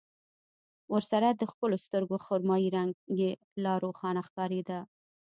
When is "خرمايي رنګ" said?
2.25-2.93